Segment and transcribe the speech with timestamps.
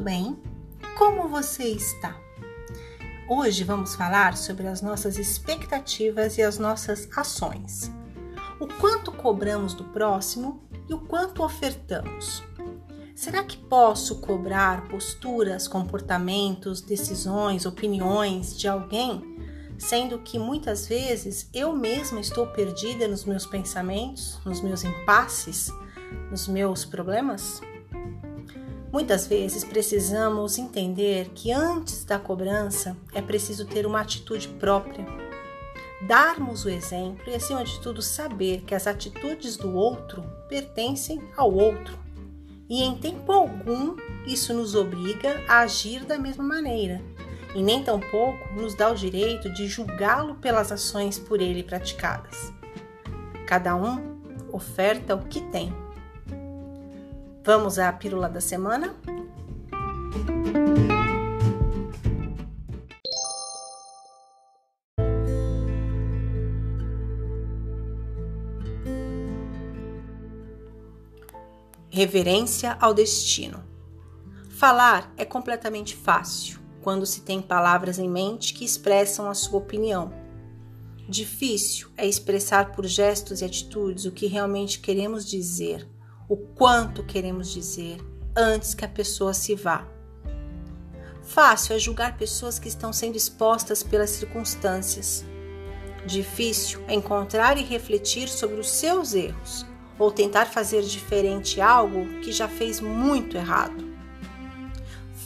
[0.00, 0.38] tudo bem?
[0.96, 2.16] Como você está?
[3.28, 7.92] Hoje vamos falar sobre as nossas expectativas e as nossas ações.
[8.58, 12.42] O quanto cobramos do próximo e o quanto ofertamos.
[13.14, 19.36] Será que posso cobrar posturas, comportamentos, decisões, opiniões de alguém,
[19.76, 25.70] sendo que muitas vezes eu mesma estou perdida nos meus pensamentos, nos meus impasses,
[26.30, 27.60] nos meus problemas?
[28.92, 35.06] Muitas vezes precisamos entender que antes da cobrança é preciso ter uma atitude própria,
[36.08, 41.54] darmos o exemplo e, acima de tudo, saber que as atitudes do outro pertencem ao
[41.54, 41.96] outro.
[42.68, 43.94] E em tempo algum
[44.26, 47.00] isso nos obriga a agir da mesma maneira,
[47.54, 52.52] e nem tampouco nos dá o direito de julgá-lo pelas ações por ele praticadas.
[53.46, 54.18] Cada um
[54.52, 55.72] oferta o que tem
[57.42, 58.94] Vamos à pílula da semana?
[71.88, 73.64] Reverência ao destino.
[74.50, 80.12] Falar é completamente fácil quando se tem palavras em mente que expressam a sua opinião.
[81.08, 85.88] Difícil é expressar por gestos e atitudes o que realmente queremos dizer
[86.30, 87.98] o quanto queremos dizer
[88.36, 89.84] antes que a pessoa se vá.
[91.24, 95.24] Fácil é julgar pessoas que estão sendo expostas pelas circunstâncias.
[96.06, 99.66] Difícil é encontrar e refletir sobre os seus erros
[99.98, 103.90] ou tentar fazer diferente algo que já fez muito errado.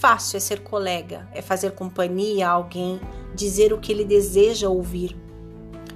[0.01, 2.99] Fácil é ser colega, é fazer companhia a alguém,
[3.35, 5.15] dizer o que ele deseja ouvir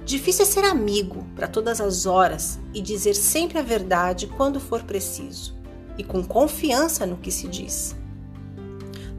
[0.09, 4.81] Difícil é ser amigo para todas as horas e dizer sempre a verdade quando for
[4.81, 5.55] preciso
[5.99, 7.95] e com confiança no que se diz.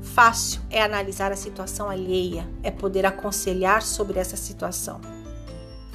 [0.02, 5.00] Fácil é analisar a situação alheia, é poder aconselhar sobre essa situação.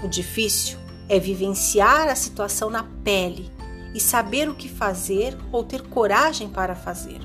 [0.02, 0.78] O difícil
[1.10, 3.52] é vivenciar a situação na pele
[3.94, 7.20] e saber o que fazer ou ter coragem para fazer.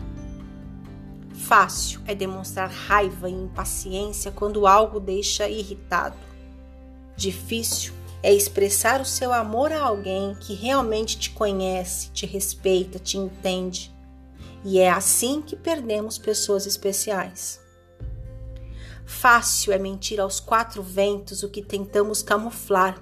[1.35, 6.30] Fácil é demonstrar raiva e impaciência quando algo deixa irritado.
[7.21, 7.93] Difícil
[8.23, 13.95] é expressar o seu amor a alguém que realmente te conhece, te respeita, te entende.
[14.65, 17.61] E é assim que perdemos pessoas especiais.
[19.05, 22.99] Fácil é mentir aos quatro ventos o que tentamos camuflar.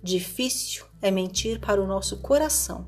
[0.00, 2.86] Difícil é mentir para o nosso coração.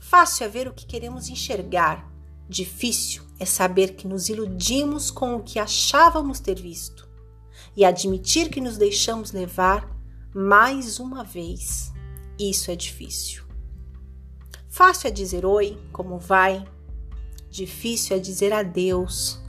[0.00, 2.12] Fácil é ver o que queremos enxergar.
[2.46, 7.13] Difícil é saber que nos iludimos com o que achávamos ter visto
[7.76, 9.88] e admitir que nos deixamos levar
[10.34, 11.92] mais uma vez.
[12.38, 13.44] Isso é difícil.
[14.68, 16.64] Fácil é dizer oi, como vai?
[17.48, 19.40] Difícil é dizer adeus,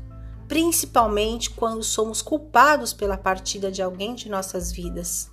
[0.47, 5.31] principalmente quando somos culpados pela partida de alguém de nossas vidas.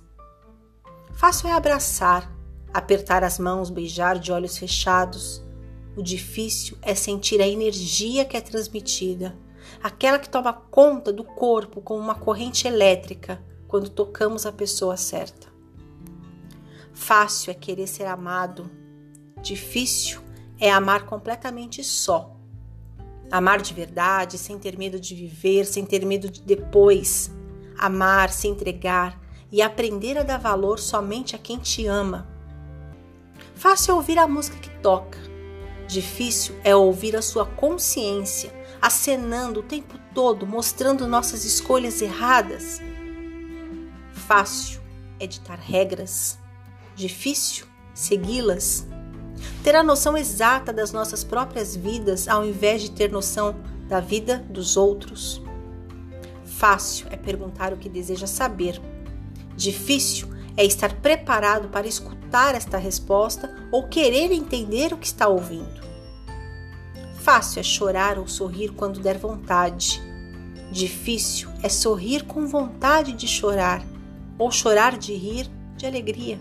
[1.13, 2.31] Fácil é abraçar,
[2.73, 5.43] apertar as mãos, beijar de olhos fechados.
[5.95, 9.37] O difícil é sentir a energia que é transmitida
[9.81, 15.47] aquela que toma conta do corpo como uma corrente elétrica quando tocamos a pessoa certa.
[16.93, 18.69] Fácil é querer ser amado,
[19.41, 20.21] difícil
[20.59, 22.37] é amar completamente só.
[23.31, 27.31] Amar de verdade, sem ter medo de viver, sem ter medo de depois.
[27.77, 29.19] Amar, se entregar
[29.51, 32.27] e aprender a dar valor somente a quem te ama.
[33.55, 35.17] Fácil é ouvir a música que toca.
[35.87, 42.81] Difícil é ouvir a sua consciência acenando o tempo todo, mostrando nossas escolhas erradas.
[44.11, 44.81] Fácil
[45.21, 46.37] é ditar regras,
[46.93, 48.85] difícil segui-las.
[49.63, 53.55] Ter a noção exata das nossas próprias vidas ao invés de ter noção
[53.87, 55.41] da vida dos outros.
[56.43, 58.81] Fácil é perguntar o que deseja saber.
[59.55, 60.27] Difícil
[60.57, 65.92] é estar preparado para escutar esta resposta ou querer entender o que está ouvindo.
[67.23, 70.03] Fácil é chorar ou sorrir quando der vontade.
[70.69, 73.81] Difícil é sorrir com vontade de chorar
[74.37, 76.37] ou chorar de rir de alegria.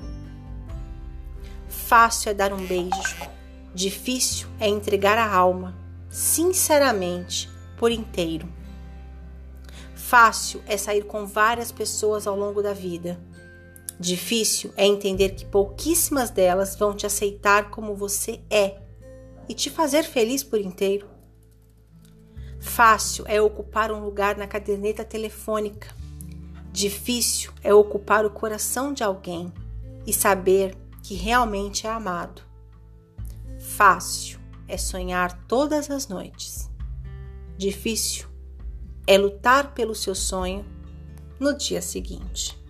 [1.68, 3.30] Fácil é dar um beijo.
[3.72, 5.72] Difícil é entregar a alma,
[6.10, 7.48] sinceramente,
[7.78, 8.48] por inteiro.
[9.94, 13.20] Fácil é sair com várias pessoas ao longo da vida.
[14.00, 18.82] Difícil é entender que pouquíssimas delas vão te aceitar como você é
[19.48, 21.08] e te fazer feliz por inteiro.
[22.60, 25.88] Fácil é ocupar um lugar na caderneta telefônica.
[26.70, 29.52] Difícil é ocupar o coração de alguém
[30.06, 32.42] e saber que realmente é amado.
[33.58, 36.70] Fácil é sonhar todas as noites.
[37.58, 38.26] difícil
[39.06, 40.64] é lutar pelo seu sonho
[41.38, 42.61] no dia seguinte.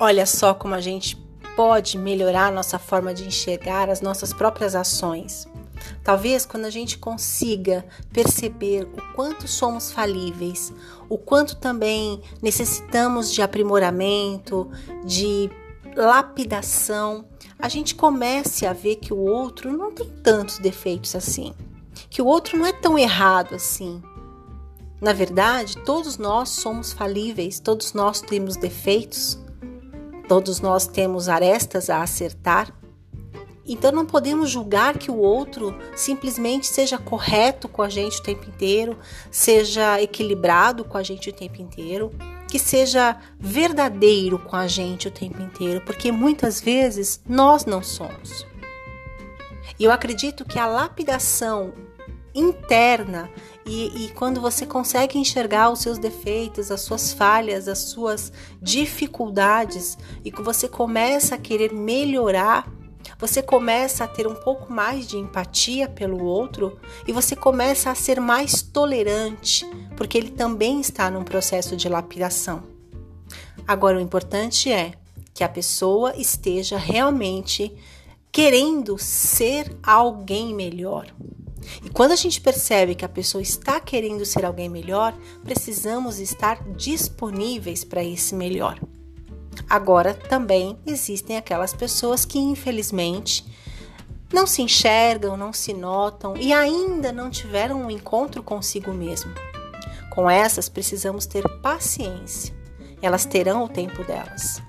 [0.00, 1.16] Olha só como a gente
[1.54, 5.46] pode melhorar nossa forma de enxergar as nossas próprias ações.
[6.02, 10.72] Talvez quando a gente consiga perceber o quanto somos falíveis,
[11.08, 14.68] o quanto também necessitamos de aprimoramento,
[15.04, 15.50] de
[15.96, 17.26] lapidação,
[17.58, 21.54] a gente comece a ver que o outro não tem tantos defeitos assim,
[22.10, 24.02] que o outro não é tão errado assim.
[25.00, 29.38] Na verdade, todos nós somos falíveis, todos nós temos defeitos,
[30.28, 32.72] todos nós temos arestas a acertar.
[33.66, 38.46] Então não podemos julgar que o outro simplesmente seja correto com a gente o tempo
[38.48, 38.98] inteiro,
[39.30, 42.10] seja equilibrado com a gente o tempo inteiro,
[42.46, 48.46] que seja verdadeiro com a gente o tempo inteiro, porque muitas vezes nós não somos.
[49.78, 51.72] E eu acredito que a lapidação
[52.34, 53.30] interna
[53.64, 59.96] e, e, quando você consegue enxergar os seus defeitos, as suas falhas, as suas dificuldades
[60.24, 62.70] e que você começa a querer melhorar
[63.18, 67.94] você começa a ter um pouco mais de empatia pelo outro e você começa a
[67.94, 69.64] ser mais tolerante,
[69.96, 72.64] porque ele também está num processo de lapidação.
[73.66, 74.92] Agora, o importante é
[75.32, 77.74] que a pessoa esteja realmente
[78.30, 81.06] querendo ser alguém melhor.
[81.84, 86.62] E quando a gente percebe que a pessoa está querendo ser alguém melhor, precisamos estar
[86.76, 88.78] disponíveis para esse melhor.
[89.68, 93.44] Agora, também existem aquelas pessoas que, infelizmente,
[94.32, 99.32] não se enxergam, não se notam e ainda não tiveram um encontro consigo mesmo.
[100.10, 102.54] Com essas, precisamos ter paciência.
[103.00, 104.62] Elas terão o tempo delas.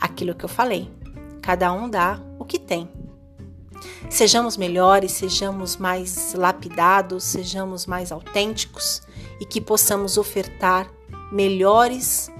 [0.00, 0.90] Aquilo que eu falei,
[1.40, 2.88] cada um dá o que tem.
[4.12, 9.00] Sejamos melhores, sejamos mais lapidados, sejamos mais autênticos
[9.40, 10.86] e que possamos ofertar
[11.32, 12.30] melhores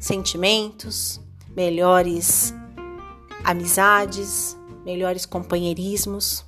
[0.00, 1.20] sentimentos,
[1.56, 2.52] melhores
[3.44, 6.44] amizades, melhores companheirismos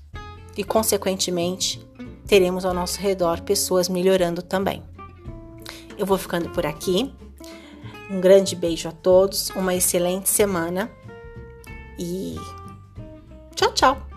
[0.56, 1.81] e, consequentemente,
[2.26, 4.82] teremos ao nosso redor pessoas melhorando também.
[5.96, 7.14] Eu vou ficando por aqui.
[8.11, 10.90] Um grande beijo a todos, uma excelente semana
[11.96, 12.35] e
[13.55, 14.12] tchau, tchau!